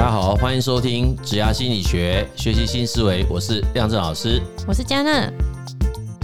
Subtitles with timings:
[0.00, 3.22] 大家好，欢迎收听职涯心理学，学习新思维。
[3.28, 5.30] 我是亮正老师，我是嘉娜。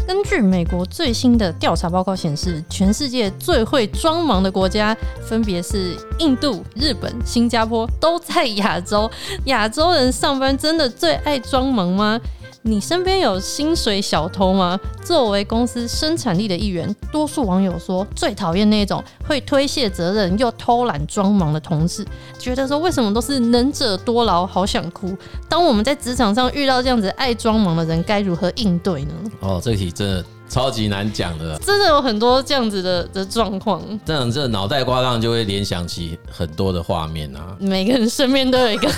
[0.06, 9.10] 根据美国最新的调查报告显示，全世界最会装忙的国家分别是印度、日本、新加坡，都在亚洲。
[9.44, 12.19] 亚洲人上班真的最爱装忙吗？
[12.67, 14.78] 你身边有薪水小偷吗？
[15.04, 22.05] 作为公司生产力的一员，多数网友说最讨厌那种会推卸责任又偷懒装忙的同事，
[22.41, 25.16] 觉得说为什么都是能者多劳，好想哭。
[25.48, 29.12] 当我们在职场上遇到这样子爱装忙的人，该如何应对呢？
[29.38, 30.24] 哦，这题真的。
[30.48, 33.83] 超级难讲的，真的有很多这样子的的状况。
[34.05, 37.56] 这样这脑袋瓜上就会联想起很多的画面啊。
[37.58, 38.88] 每个人身边都有一个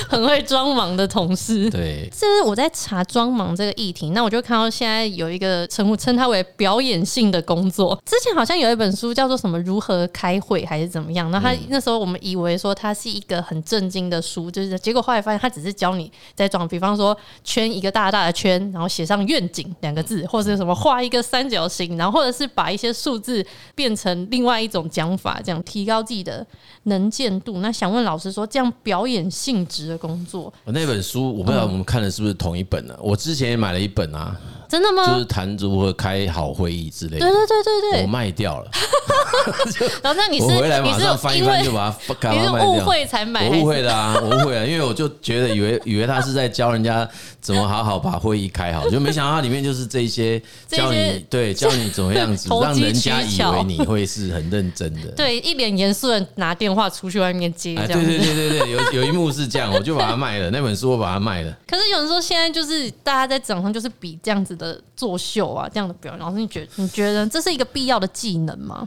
[0.08, 1.68] 很会装忙的同事。
[1.70, 8.00] 对，这是我在查装忙这个议题，那我就看到现在有一个称呼称它为表演性的工作。
[8.04, 11.30] 之前好像有一本书叫做什么如何开会还是怎么样？
[11.30, 20.74] 那他那时候我们以为说它是一个很正经的书，就是结果后来发现它只是教你在装，比方说圈一个大大的圈，然后写上愿景两个字，或者是什么。
[20.80, 26.46] 画一个三角形，然后或者是把一些数字变成另外一种讲法，这样提高自己的
[26.84, 27.58] 能见度。
[27.58, 32.96] 那想问老师说，这样表演性质的工作，我那本书我不知道我们看的是不是同一本呢？
[33.02, 34.40] 我之前也买了一本啊。
[34.70, 35.04] 真的吗？
[35.06, 37.26] 就是谈如何开好会议之类的。
[37.26, 38.70] 对对对对对，我卖掉了。
[40.02, 42.68] 然后那你是我回来马上翻一翻就把它 赶快卖掉。
[42.68, 43.48] 你是误会才买？
[43.48, 47.08] 我误会的啊，我误会了，因为我就觉得以为以为他是在教人家
[47.40, 55.08] 怎么好好把会议开好，就没想到它里面就是这些 教你对教你怎么样子让人家以为你会是很认真的。
[55.16, 57.74] 对，一脸严肃的拿电话出去外面接。
[57.74, 60.50] 对对对对对，有有一幕是这样，我就把它卖了。
[60.50, 61.56] 那本书我把它卖了。
[61.66, 68.86] 可是有人说现在就是大家在掌上就是比这样子的作秀啊，这样的表演，老师你觉得你觉得这是一个必要的技能吗？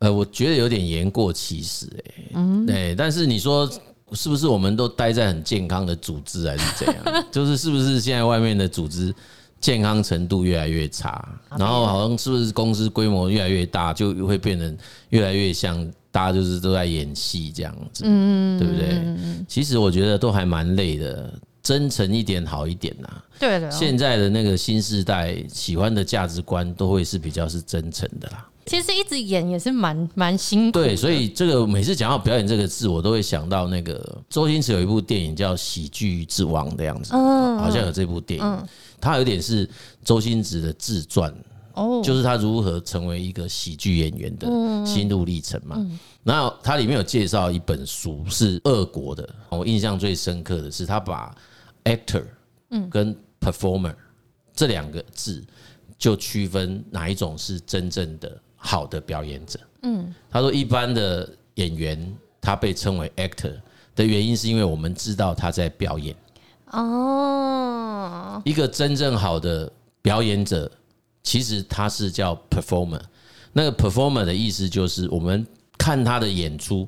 [0.00, 3.70] 呃，我觉得有点言过其实，哎，嗯，对，但是你说
[4.12, 7.24] 是不是我们都待在很健康的组织还是怎样？
[7.30, 9.14] 就是是不是现在外面的组织
[9.60, 14.76] 健康程度越来越差，然后好像是不是公司规模越来越大，就会变成
[15.10, 19.04] 越来越像大家就是都在演戏这样子，嗯，对不对？
[19.46, 21.32] 其实我觉得都还蛮累的。
[21.62, 23.70] 真诚一点好一点呐，对的。
[23.70, 28.46] 现在的那个新时代喜欢的价值观都会是比较是真诚的啦。
[28.66, 30.84] 其实一直演也是蛮蛮辛苦的。
[30.84, 38.68] 对，所以这个每次讲到表演这个字，我都会想到那个周星驰有一部电影叫《喜剧之王》的样子，好像有这部电影，
[39.00, 39.68] 它有点是
[40.04, 41.34] 周星驰的自传，
[41.74, 44.46] 哦，就是他如何成为一个喜剧演员的
[44.86, 45.84] 心路历程嘛。
[46.22, 51.34] 然后它里面有介绍一本书，是俄国的，我印象最深刻的是他把。
[51.84, 52.24] actor，
[52.70, 53.94] 嗯跟 performer
[54.54, 55.42] 这两个字
[55.98, 59.58] 就区分哪一种是真正的好的表演者。
[59.82, 63.54] 嗯，他说一般的演员他被称为 actor
[63.94, 66.14] 的原因是因为我们知道他在表演。
[66.72, 69.70] 哦，一个真正好的
[70.02, 70.70] 表演者
[71.22, 73.00] 其实他是叫 performer。
[73.52, 75.46] 那个 performer 的意思就是我们
[75.78, 76.86] 看他的演出，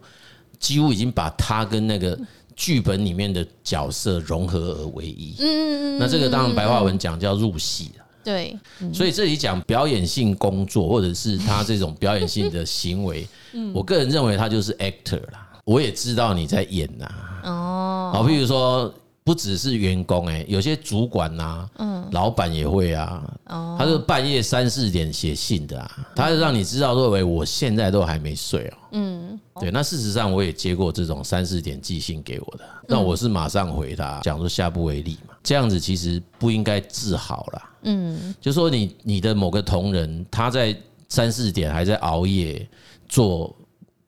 [0.58, 2.18] 几乎已经把他跟那个。
[2.56, 8.56] 剧本里面的角色融合而为一，嗯嗯嗯，那这个当然白话文讲叫入戏了，对，
[8.92, 13.26] 所以这里讲表演性工作或者是他这种表演性的行为，
[13.74, 15.48] 我个人认为他就是 actor 啦。
[15.64, 17.08] 我也知道你在演呐，
[17.44, 18.92] 哦，好，比如说。
[19.24, 40.76] 不只是员工哎，有些主管呐，嗯，老板也会啊，哦，他是半夜三四点写信的啊，他就让你知道，认为我现在都还没睡哦，嗯，对，那事实上我也接过这种三四点寄信给我的，那我是马上回他，讲说下不为例嘛，这样子其实不应该治好啦，嗯，就说你你的某个同仁他在
[41.08, 42.66] 三四点还在熬夜
[43.08, 43.54] 做。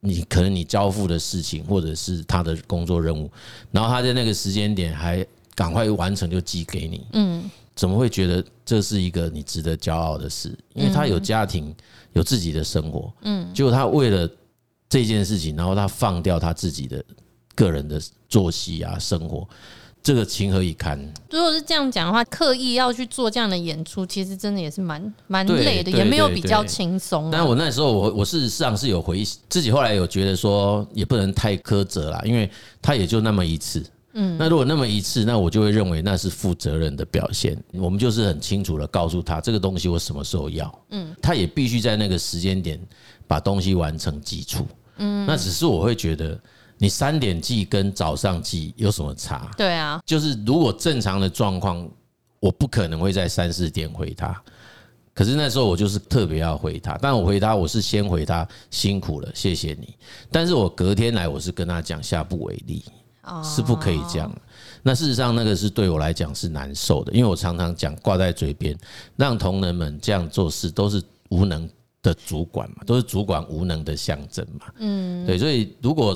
[0.06, 3.30] 你可能你交付的事情，或者是他的工作任务，
[3.72, 10.54] 然后他在那个时间点还赶快完成就寄给你，嗯，怎么会觉得这是一个你值得骄傲的事？
[10.74, 11.74] 因为他有家庭，
[12.12, 14.28] 有自己的生活，嗯，结果他为了
[14.90, 17.02] 这件事情，然后他放掉他自己的
[17.54, 17.98] 个人的
[18.28, 19.48] 作息啊，生活。
[20.04, 20.98] 这个情何以堪？
[21.30, 27.30] 如果是这样讲的话，刻意要去做这样的演出，其实真的也是蛮蛮累的，也没有比较轻松。
[27.30, 32.50] 但我那时候，我我事实上是有回忆，自己后来有觉得说，也不能太苛责啦，因为
[32.82, 33.82] 他也就那么一次。
[34.12, 37.56] 嗯，那如果那么一次，那我就会认为那是负责任的表现。
[37.72, 42.78] 我们就是很清楚的告诉他，这个东西我什么时候要，嗯，他也必须在那个时间点
[43.26, 44.66] 把东西完成基础。
[44.98, 46.38] 嗯，那只是我会觉得。
[46.84, 49.50] 你三点记跟早上记有什么差？
[49.56, 51.88] 对啊，就是如果正常的状况，
[52.40, 54.38] 我不可能会在三四点回他。
[55.14, 59.96] 可是那时候我就是特别要回他，但我回他我是先回他辛苦了，谢谢你。
[60.30, 62.84] 但是我隔天来，我是跟他讲下不为例。
[63.42, 64.30] 是不可以这样。
[64.82, 68.76] 那事实上，那个是对我来讲是难受的，因为我常常讲挂在嘴边，
[69.16, 71.66] 让同仁们这样做事都是无能
[72.02, 74.66] 的主管嘛，都是主管无能的象征嘛。
[74.76, 76.14] 嗯，对，所以如果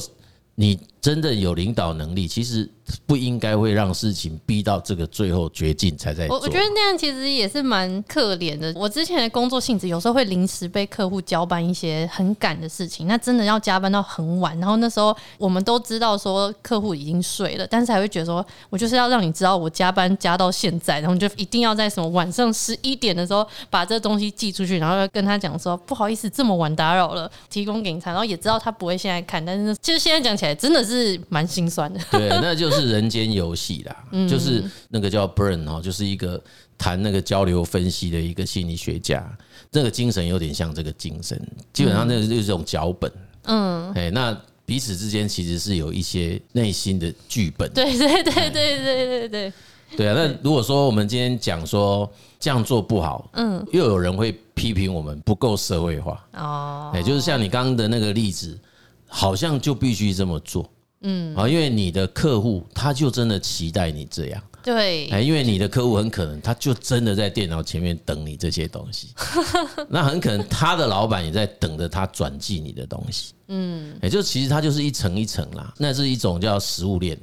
[0.61, 2.69] 你真的有领导能力，其实。
[3.07, 6.27] 不应该会让事情逼到这个最后绝境才在。
[6.29, 8.73] 我我觉得那样其实也是蛮可怜的。
[8.77, 14.59] 我之前的工作性质有时候会临时被客户交办一些很赶的事情，那真的要加班到很晚。
[14.59, 28.13] 然后那时候我们都知道说客户已经睡了，但是还会觉得说我就是要让你知道我加班加到现在，然后就一定要在什么晚上 十一点的时候把这东西寄出去，然后要跟他讲说不好意思这么晚打扰了，提供给你看。
[28.13, 32.01] 然后也知道他不会现在看，但是其实现在讲起来真的是蛮心酸的。
[32.11, 32.78] 对，那就是。
[32.79, 34.29] 是人间游戏啦嗯。
[34.29, 36.43] 就是那个叫 brand 哈就是一个
[36.77, 39.27] 谈那个交流分析的一个心理学家。
[39.71, 41.41] 这个精神有点像这个精神
[41.73, 43.11] 基本上那就是一种脚本。
[43.45, 43.93] 嗯。
[43.95, 47.71] 哎那彼此之间其实是有一些内心的剧本。
[47.73, 49.53] 对对对对对对对。
[49.97, 53.65] 对啊那如果说我们今天讲说这样做不好嗯。
[53.73, 56.91] 又有人会批评我们不够社会化哦。
[56.95, 58.59] 哎就是像你刚刚的那个例子
[59.07, 60.69] 好像就必须这么做
[61.03, 69.09] 嗯，啊，因为你的客户他就真的期待你这样，对，哎，因为你的客户很可能他就真的在电脑前面等你这些东西，
[69.89, 77.19] 那很可能他的老板也在等着他转寄你的东西，嗯，也就其实他就是一层一层啦，那是一种叫食物链。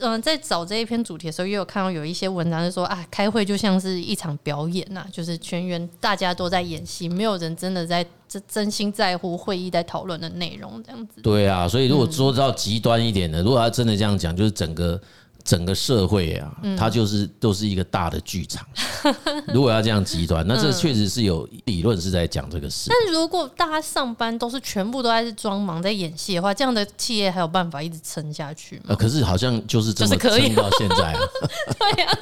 [0.00, 11.20] 嗯，在找这一篇主题的时候，也有看到有一些文章是说啊，开会就像是一场表演呐，就是全员大家都在演戏，没有人真的在真真心在乎会议在讨论的内容这样子。
[11.22, 15.00] 对啊，所以如果说到极端一点的，如果他真的这样讲，就是整个。
[15.44, 18.66] 整个社会啊，它就是都是一个大的剧场。
[19.52, 22.88] 如果要这样极端，那这确实是有理论是在讲这个事。
[22.88, 28.94] 但如果大家上班都是全部都在是装忙在演戏的话，这样的企业还有办法一直撑下去吗？
[28.96, 31.20] 可是好像就是这么撑到现在啊。
[31.78, 32.18] 对呀，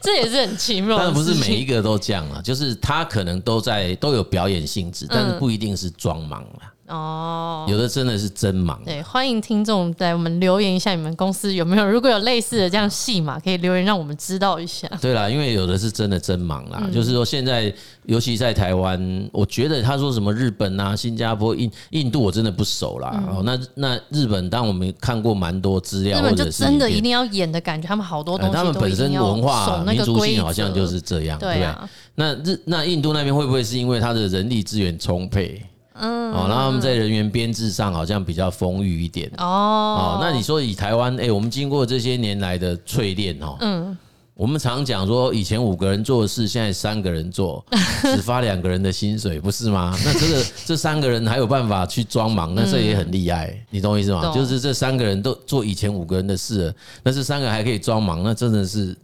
[0.00, 0.98] 这也是很奇妙。
[0.98, 6.72] 但不是每一个都这样啊，就是他可能都在都有表演性质，但是不一定是装忙啦。
[6.86, 8.78] 哦，有的真的是真忙。
[8.84, 11.86] 对，欢迎听众在我们留言一下，你们公司有没有？
[11.86, 14.86] 如果有类似的这样戏码，可以留言让我们知道一下。
[15.00, 17.72] 对啦，因为有的是真的真忙啦，就是说现在，
[18.04, 23.24] 尤其在台湾，我觉得他说什么日本啊、新加坡、印印度，我真的不熟啦。
[23.30, 31.74] 哦，那那日本，当我们看过蛮多资料，日本就真的一定要演的感觉，他们好多东西，他们本身文化民族性好像就是这样，对不对？
[32.16, 35.62] 那日那印度那边会不会是因为他的人力资源充沛？
[35.94, 39.44] 嗯，哦，然后他们在人员编制上好像比较丰裕一点哦。
[39.44, 43.96] 哦，那你说以台湾，哎，我们经过这些年来的淬炼，哦，嗯。
[44.36, 47.64] 我们常讲说，以前五个人做的事，现在三个人做，
[48.02, 49.96] 只发两个人的薪水，不是吗？
[50.04, 54.32] 那这个 这三个人还有办法去装忙，那这也很厉害，你懂我意思吗？
[54.34, 56.74] 就是这三个人都做以前五个人的事了，
[57.04, 58.96] 那这三个还可以装忙，那真的是。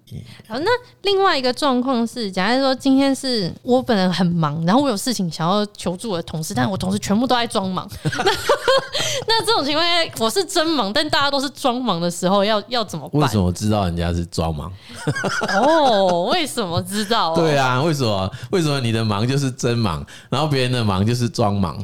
[0.49, 0.71] 好，那
[1.03, 7.89] 另外一个状况是，假如说今天是我本人很忙，然后我有事情想要求助我的同事，但是我同事全部都在装忙。
[9.27, 13.23] 那这种情况下，我是真忙，但大家都是装忙的时候，要要怎么办？
[13.23, 14.73] 为什么知道人家是装忙？
[15.63, 17.35] 哦，为什么知道？
[17.35, 18.31] 对啊，为什么？
[18.51, 21.77] 为什么你的忙就是真忙，然后别人的忙就是装忙？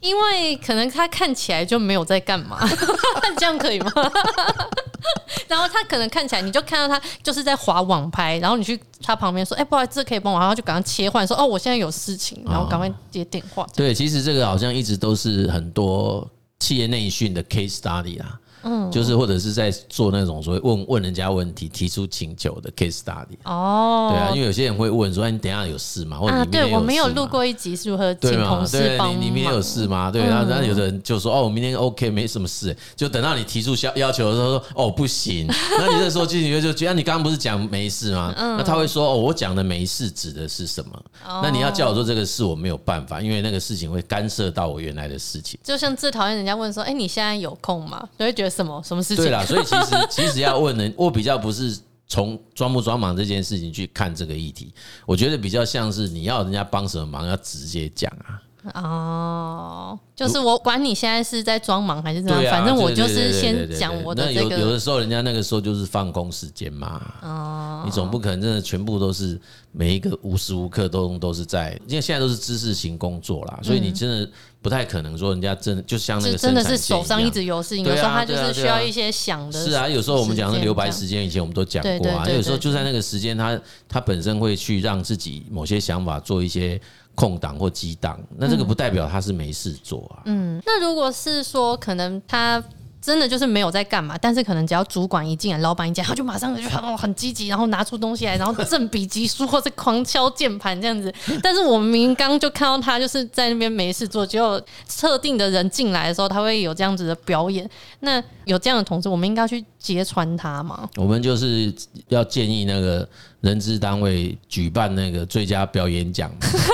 [0.00, 2.58] 因为可能他看起来就没有在干嘛，
[3.38, 3.92] 这样可以吗？
[5.48, 13.66] 然后他可能看起来，你就看到他就是在滑网拍，然后你去他旁边说：“哎，不好意思，这可以帮我。”然后就赶快切换说：“哦，我现在有事情。”然后赶快接电话。
[13.74, 16.28] 对，其实这个好像一直都是很多
[16.60, 18.38] 企业内训的 case study 啊。
[18.62, 23.36] 嗯，就是或者是在做那种所谓问问人家问题、提出请求的 case study。
[23.44, 29.20] 哦，对啊，因为有些人会问说：“你等下有事吗？”或者你明天有事我没有录过一集，是如何请同事帮忙？
[29.20, 30.10] 你明天有事吗？
[30.10, 35.46] 对，然后然后有的人就说：“哦，我明天 OK，没什么事。”就等到你提出要要求的时候说：“哦，不行。
[35.78, 38.34] ”那你这时候经理就觉得你刚刚不是讲没事吗？
[38.36, 41.02] 那他会说：“哦，我讲的没事指的是什么？”
[41.42, 45.58] 那你要叫我做这个事，我没有办法，因为那个事情会干涉到我原来的事情。
[45.62, 49.24] 就像最讨厌人家问说：“哎，你现在有空吗？”就会觉得什么什么事情？
[49.24, 54.74] 对啦，所以其实 其实要问人，我比较不是从 装不装忙这件事情去看这个议题，
[55.06, 58.42] 我觉得比较像是你要人家帮什么忙，要直接讲啊。
[58.74, 64.50] 哦，就是我管你现在是在装忙还是怎么样，反正我就是先讲我的这个。
[64.50, 67.00] 那有有的时候，人家那个时候就是放工时间嘛。
[67.22, 69.40] 哦，你总不可能真的全部都是
[69.72, 74.30] 每一个无时无刻都都是在，因为现在都是知识型工作啦，所以你真的
[74.62, 79.64] 不太可能说人家真的就像那个真的是手上一直有事情，有时候他就是需要一些想的。
[79.64, 82.28] 是啊，有时候我们讲的留白时间，以前我们都讲过啊。
[82.28, 86.80] 有时候就在那个时间，他他本身会去让自己某些想法做一些。
[87.16, 90.22] 空档或激荡，那这个不代表他是没事做啊。
[90.24, 92.62] 嗯，那如果是说可能他
[93.00, 101.12] 真的就是没有在干嘛，但是可能只要主管一进来，老板一进来，他就马上就很很积极，然后拿出东西来，然后正笔疾书或者狂敲键盘这样子。
[101.42, 104.60] 但是我们明明刚就看到他就是在那边没事做，只有
[104.98, 107.68] 特定的人进来的时候，他会有这样子的表演。
[108.00, 110.88] 那有这样的同事，我们应该去揭穿他吗？
[110.96, 111.72] 我们就是
[112.08, 113.08] 要建议那个
[113.40, 116.30] 人资单位举办那个最佳表演奖，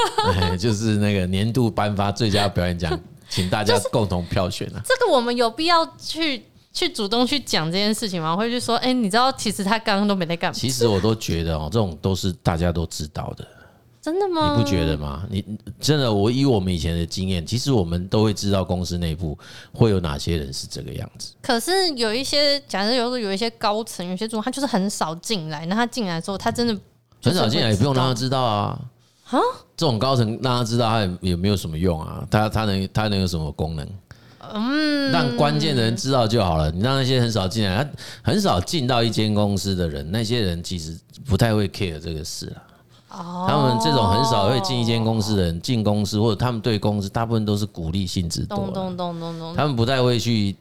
[0.58, 2.98] 就是那个年度颁发最佳表演奖。
[3.28, 4.80] 请大家共同票选啊！
[4.84, 8.36] 这个我们有必要去去主动去讲这件事情吗？
[8.36, 10.54] 会去说，哎，你知道其实他刚刚都没在干嘛？
[10.54, 13.46] 其实我都觉得哦，这种都是大家都知道的。
[14.00, 14.54] 真的吗？
[14.56, 15.26] 你不觉得吗？
[15.28, 15.44] 你
[15.80, 19.36] 真的，我以我们以前的经验，其实我们都会知道公司内部
[19.72, 21.32] 会有哪些人是这个样子。
[21.42, 25.66] 可是有一些，假设有时候有一些高层，有些主管，他就是很少进来。
[25.66, 26.78] 那他进来之后，他真的
[27.20, 28.78] 很少进来，也不用让他知道啊。
[29.30, 29.40] 啊，
[29.76, 33.88] 这种高层让他知道他也也没有什么用啊，他他能他能有什么功能？
[34.52, 36.70] 嗯，让关键的人知道就好了。
[36.70, 37.82] 你让那些很少进来，
[38.22, 43.18] 他很少进到一间公司的人，那些人其实不太会 care 这个事啊。
[43.18, 48.72] 哦，他们这种很少会进一间公司的人，进公司或者他们对公司大部分都是鼓励性质多，
[49.56, 50.54] 他们不太会去。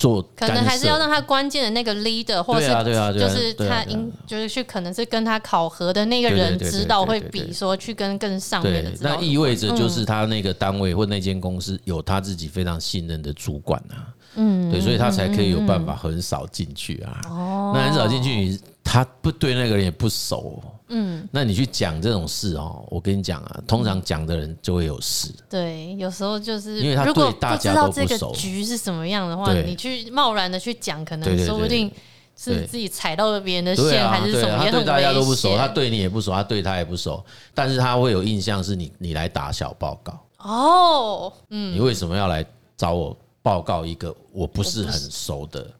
[0.00, 20.62] 做可能还是要让他关键的那个 leader，或者是就是他应就是去可能是跟他考核的那个人指导会比说去跟更上面的，那意味着就是他那个单位或那间公司有他自己非常信任的主管啊，嗯，对，所以他才可以有办法很少进去啊，哦，那很少进去，他不对那个人也不熟。
[20.90, 25.32] 嗯，那你去讲这种事哦，我跟你讲啊，通常讲的人就会有事。
[25.48, 31.90] 对，有时候就是因为他对大家都不熟，局是什么样的话，你去贸然的去讲，可能说不定
[32.36, 34.58] 是自己踩到了别人的线，还是什么？
[34.58, 42.44] 他对大家都不熟，他对你也不熟，他对他也不熟，但是他会有印象是你，你来打小报告哦，嗯，你为什么要来
[42.76, 45.70] 找我报告一个我不是很熟的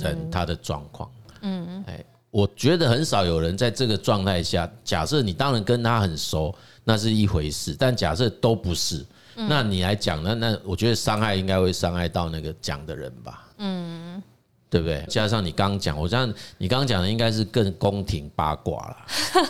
[0.00, 1.10] 人他的状况？
[1.40, 2.04] 嗯，哎。
[2.32, 7.76] 我觉得很少有人在这个状态下，假设你当然跟他很熟，那是一回事。
[7.78, 9.04] 但假设都不是，
[9.36, 13.46] 那你来讲，那那我觉得伤害应该会伤害到那个讲的人吧？
[13.58, 14.22] 嗯，
[14.70, 15.04] 对不对？
[15.10, 18.96] 加上你刚讲，我这样你刚刚讲的应该是更宫廷八卦了。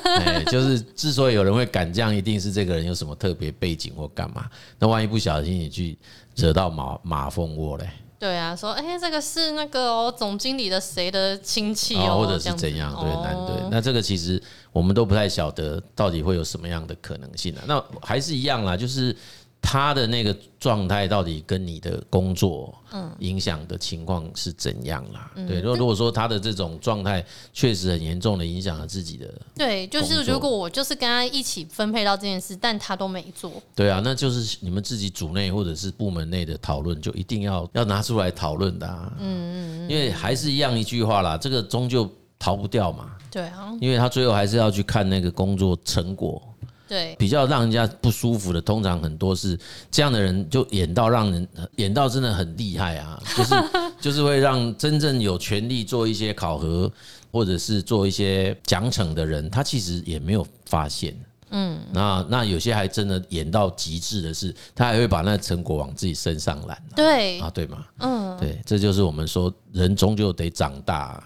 [0.18, 4.50] 哎，就是之所以有人会敢这样，一定是这个人有什么特别背景或干嘛。
[4.80, 5.96] 那万一不小心你去
[6.34, 7.88] 惹到马马蜂窝嘞？
[8.22, 12.94] 对啊，说哎，这个是那个哦，总经理的谁的亲戚哦，或者是怎样？
[13.00, 13.68] 对，难对。
[13.68, 17.64] 那这个其实我们都不太晓得到底会有什么样的可能性啊。
[17.66, 19.16] 那还是一样啦，就是。
[19.64, 22.74] 他的那个状态到底跟你的工作
[23.20, 25.30] 影响的情况是怎样啦？
[25.46, 39.12] 对，如果如果说他的这种状态确实很严重的影响了自己的，对，就是如果我就是跟他一起分配到这件事，但他都没做，对啊，那就是你们自己组内或者是部门内的讨论，就一定要要拿出来讨论的啊。
[39.20, 43.12] 嗯嗯，因为还是一样一句话啦，这个终究逃不掉嘛。
[43.30, 46.42] 对啊，因为他最后还是要去看那个工作成果。
[46.88, 49.58] 对，比较让人家不舒服的，通常很多是
[49.90, 53.54] 这样的人，就演到让人演到真的很厉害啊， 就是
[54.00, 56.90] 就是会让真正有权利做一些考核
[57.30, 61.16] 或者是做一些奖惩的人，他其实也没有发现。
[61.54, 66.82] 嗯，那那有些还真的演到极致的是，他还会把那个成果往自己身上揽。
[66.96, 67.86] 对啊，对吗？
[67.98, 71.22] 嗯，对，这就是我们说人终究得长大，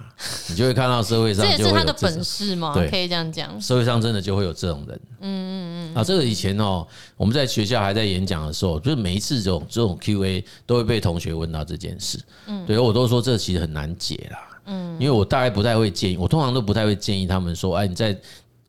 [0.48, 3.60] 你就会看到社会上，这也是他的本事嘛，可以这样讲。
[3.60, 5.00] 社会上真的就会有这种人。
[5.20, 5.94] 嗯嗯嗯。
[5.94, 12.18] 啊，这个以前哦，我们在学校还在演讲的时候，就是每一次这种这种 Q&A 都会被同学问到这件事。
[12.46, 14.38] 嗯，对，我都说这其实很难解啦。
[14.66, 18.16] 嗯，因为我大概不太会建议，我通常都不太会建议他们说，哎，你在。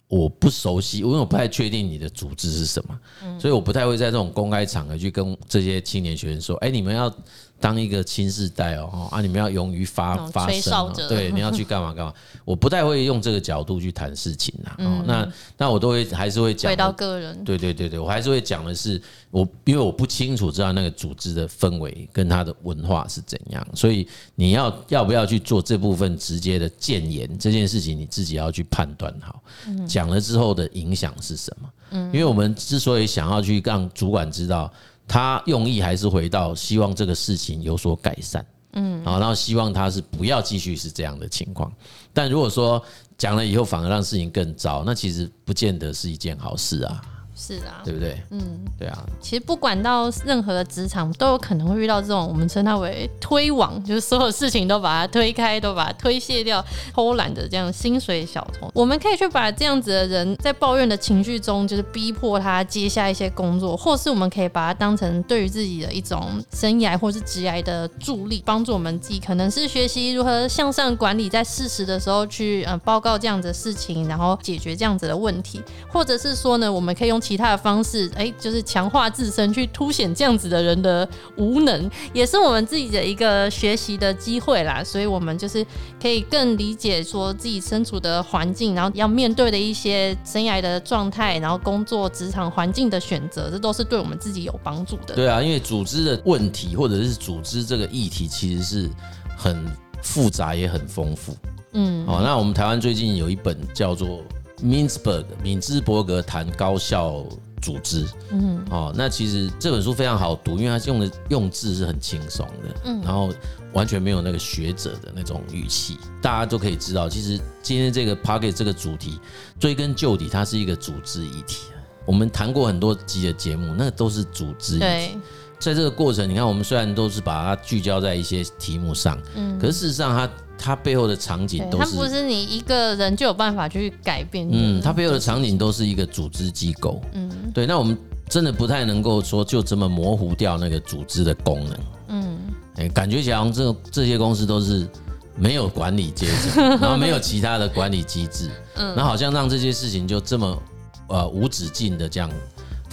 [0.10, 2.98] 我不熟悉，因为我不太确定你的组织是什么，
[3.38, 7.14] 所以我不太会在这种公开场合去跟这些青年学员说：“哎，你们要
[7.60, 12.14] 当一个新世代哦，啊，你们要勇于发发声，对，你要去干嘛干嘛。
[12.46, 14.78] ”我不太会用这个角度去谈事情啊。
[15.06, 29.42] 那那我都会还是会讲回到个人，对对对对，我还是会讲的是我，因为我不清楚知道那个组织的氛围跟它的文化是怎样，所以你要要不要去做这部分直接的谏言这件事情，你自己要去判断好。
[29.88, 31.70] 讲了之后的影响是什么？
[31.92, 34.72] 嗯，因为我们之所以想要去让主管知道，
[35.08, 41.72] 他用意还是回到希望这个事情有所改善，嗯，然后希望他是不要继续是这样的情况。
[42.14, 42.84] 但如果说
[43.18, 47.02] 讲了以后反而让事情更糟，那其实不见得是一件好事啊。
[47.40, 48.18] 是啊，对不对？
[48.32, 48.98] 嗯，对啊。
[49.22, 56.66] 其实不管到任何的职场，都有可能会遇到这种我们称它为推网，就是所有事情都把它推开，都把它推卸掉，
[56.96, 58.68] 偷懒的这样薪水小偷。
[58.74, 77.22] 我们可以去把这样子的人在抱怨的情绪中，就是逼迫他接下一些工作，或是我们可以把它当成对于自己的一种生涯或是职涯的助力，帮助我们自己可能是学习如何向上管理，在适时的时候去呃报告这样子的事情，然后解决这样子的问题，或者是说呢，我们可以用。
[77.28, 81.06] 其他的方式，哎，就是强化自身，去凸显这样子的人的
[81.36, 84.82] 无能，也是我们自己的一个学习的机会啦。
[84.82, 85.66] 所以，我们就是
[86.02, 95.14] 可以更理解说自己身处的环境，然后要面对的一些生涯的状态，然后工作职场环境的选择，这都是对我们自己有帮助的。
[95.14, 98.90] 对啊，因为组织的问题或者是组织这个议题，其实是
[99.36, 99.66] 很
[100.02, 101.36] 复杂也很丰富。
[101.74, 104.22] 嗯，哦，那我们台湾最近有一本叫做。
[104.64, 107.24] Mintzberg 敏兹伯格谈高效
[107.62, 113.30] 组织，嗯，哦，那其实这本书非常好读，因为它用的用字是很轻松的，嗯，然后
[113.74, 119.20] 完全没有那个学者的那种语气，大家都可以知道，其实今天这个 Pocket 这个主题
[119.60, 121.68] 追根究底，它是一个组织议题。
[122.06, 125.20] 我们谈过很多集的节目，那都是组织议题。
[125.60, 137.66] 在这个过程，你看，我们虽然都是把它聚焦在一些题目上，嗯，可是事实上它，它它背后的场景都是，它不是你一个人就有办法去改变，嗯，它背后的场景都是一个组织机构，嗯，对。
[137.66, 137.98] 那我们
[138.30, 142.38] 真的不太能够说就这么模糊掉那个组织的功能，嗯，
[142.76, 144.88] 哎，感觉起来这这些公司都是
[145.36, 150.62] 没有管理阶层， 然后没有其他的管理机制，嗯，那好像让这些事情就这么
[151.08, 152.30] 呃无止境的这样。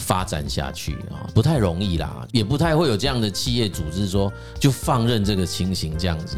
[0.05, 4.31] 发展下去啊，不太容易啦，也不太会有这样的企业组织说
[4.61, 6.37] 就放任这个情形这样子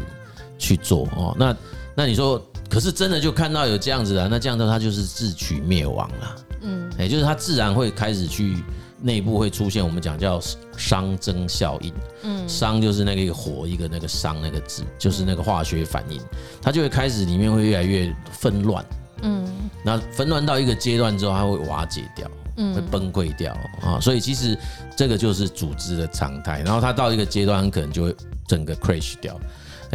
[0.57, 1.35] 去做哦。
[1.37, 1.55] 那
[1.93, 6.35] 那你说，可是真的就看到有这样子啊，那这样的他就是自取灭亡了。
[6.61, 8.63] 嗯，也就是他自然会开始去
[9.01, 10.39] 内部会出现我们讲叫
[10.77, 11.93] 熵增效应。
[12.23, 16.21] 嗯，熵就是那个一个火一个那个熵那个字，就是那个化学反应，
[16.61, 18.85] 它就会开始里面会越来越纷乱。
[19.23, 19.45] 嗯，
[19.83, 22.29] 那纷乱到一个阶段之后，它会瓦解掉。
[22.57, 24.57] 会崩溃掉啊，所以其实
[24.95, 26.61] 这个就是组织的常态。
[26.63, 28.15] 然后它到一个阶段，可能就会
[28.47, 29.39] 整个 crash 掉。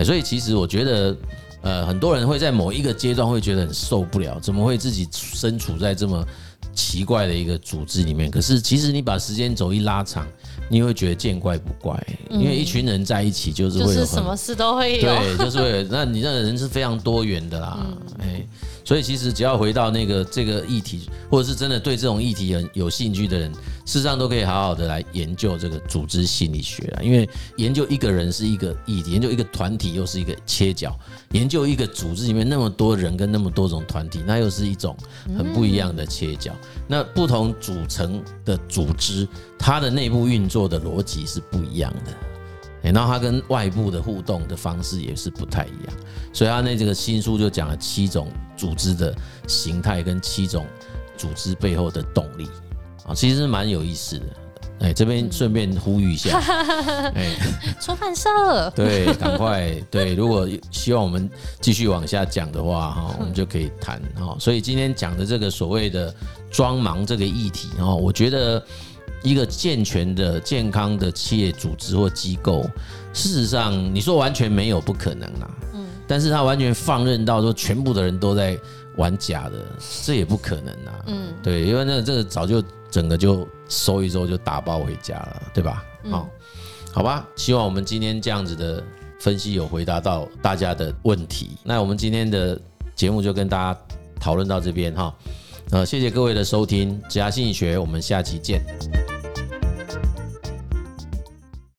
[0.04, 1.16] 所以其实我觉得，
[1.60, 6.24] 呃，很多人会在某一个阶段会觉得很受不了，怎么会自己身处在这么
[6.72, 8.30] 奇怪的一个组织里面？
[8.30, 10.26] 可是其实你把时间轴一拉长，
[10.70, 15.86] 你会觉得见怪不怪，因为一群人在一起就是会有就是什么事都会有，对，就是会。
[15.90, 17.86] 那你那个人是非常多元的啦，
[18.20, 18.46] 哎。
[18.84, 23.52] 所以其实只要回到那个这个议题，或者是真的对这种议题很有兴趣的人，
[23.84, 27.02] 事实上都可以好好的来研究这个组织心理学啊。
[27.02, 30.98] 因为研究一个人是一个议题，研究一个团体又是一个切角，
[31.32, 34.96] 研究一个组织里面那么多人跟那么多种团体，那又是一种
[35.36, 36.52] 很不一样的切角。
[36.88, 39.26] 那不同组成的组织，
[39.58, 42.31] 它的内部运作的逻辑是不一样的。
[42.90, 45.94] 然后他跟外部的互动的方式也是不太一样，
[46.32, 49.14] 所以他那这个新书就讲了七种组织的
[49.46, 50.66] 形态跟七种
[51.16, 52.48] 组织背后的动力
[53.06, 54.24] 啊，其实是蛮有意思的。
[54.80, 56.36] 哎，这边顺便呼吁一下，
[57.14, 57.36] 哎，
[57.80, 58.28] 出版社，
[58.74, 64.36] 对，赶快对，如果希望我们继续往下讲的话，哈，我们就可以谈哈。
[64.40, 66.12] 所以今天讲的这个所谓的
[66.50, 68.60] 装忙这个议题，哈，我觉得。
[69.22, 72.62] 一个健全的、健康的企业组织或机构，
[73.12, 75.50] 事实上，你说完全没有不可能啦。
[75.74, 78.58] 嗯，但是他完全放任到说全部的人都在
[78.96, 79.64] 玩假的，
[80.04, 81.04] 这也不可能啊。
[81.06, 85.84] 嗯，对，因为那个这个早就整个就收一收就打包回家了，对吧？
[86.10, 86.28] 好，
[86.92, 88.82] 好吧，希望我们今天这样子的
[89.20, 91.52] 分析有回答到大家的问题。
[91.62, 92.60] 那我们今天的
[92.96, 93.80] 节目就跟大家
[94.18, 95.14] 讨论到这边哈。
[95.70, 98.62] 呃，谢谢各位的收听，职涯心理学，我们下期见。